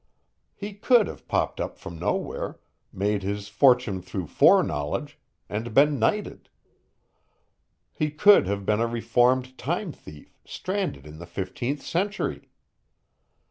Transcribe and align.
He 0.55 0.73
could 0.73 1.05
have 1.05 1.27
popped 1.27 1.61
up 1.61 1.77
from 1.77 1.99
nowhere, 1.99 2.59
made 2.91 3.21
his 3.21 3.47
fortune 3.49 4.01
through 4.01 4.25
foreknowledge, 4.25 5.19
and 5.47 5.75
been 5.75 5.99
knighted. 5.99 6.49
He 7.93 8.09
could 8.09 8.47
have 8.47 8.65
been 8.65 8.79
a 8.81 8.87
reformed 8.87 9.59
time 9.59 9.91
thief 9.91 10.39
stranded 10.43 11.05
in 11.05 11.19
the 11.19 11.27
fifteenth 11.27 11.83
century. 11.83 12.49